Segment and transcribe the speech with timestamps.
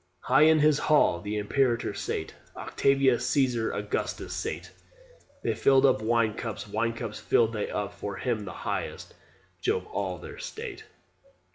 [0.21, 4.71] High in his hall the Imperator sate OCTAVIANUS CAESAR AUGUSTUS sate.
[5.43, 9.13] They filled up wine cups, wine cups filled they up For him the highest,
[9.61, 10.85] Jove of all their state.